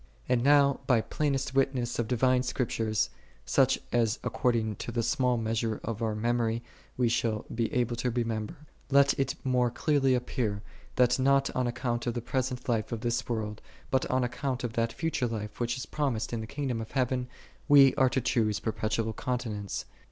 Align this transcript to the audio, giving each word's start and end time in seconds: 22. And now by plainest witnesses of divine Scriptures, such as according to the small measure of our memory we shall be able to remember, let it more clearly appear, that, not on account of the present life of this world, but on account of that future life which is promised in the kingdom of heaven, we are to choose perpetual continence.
22. 0.25 0.33
And 0.33 0.43
now 0.43 0.79
by 0.87 1.01
plainest 1.01 1.53
witnesses 1.53 1.99
of 1.99 2.07
divine 2.07 2.41
Scriptures, 2.41 3.11
such 3.45 3.77
as 3.93 4.17
according 4.23 4.75
to 4.77 4.91
the 4.91 5.03
small 5.03 5.37
measure 5.37 5.79
of 5.83 6.01
our 6.01 6.15
memory 6.15 6.63
we 6.97 7.07
shall 7.07 7.45
be 7.53 7.71
able 7.71 7.95
to 7.97 8.09
remember, 8.09 8.57
let 8.89 9.13
it 9.19 9.35
more 9.43 9.69
clearly 9.69 10.15
appear, 10.15 10.63
that, 10.95 11.19
not 11.19 11.51
on 11.55 11.67
account 11.67 12.07
of 12.07 12.15
the 12.15 12.19
present 12.21 12.67
life 12.67 12.91
of 12.91 13.01
this 13.01 13.29
world, 13.29 13.61
but 13.91 14.07
on 14.09 14.23
account 14.23 14.63
of 14.63 14.73
that 14.73 14.91
future 14.91 15.27
life 15.27 15.59
which 15.59 15.77
is 15.77 15.85
promised 15.85 16.33
in 16.33 16.41
the 16.41 16.47
kingdom 16.47 16.81
of 16.81 16.93
heaven, 16.93 17.27
we 17.67 17.93
are 17.93 18.09
to 18.09 18.21
choose 18.21 18.59
perpetual 18.59 19.13
continence. 19.13 19.85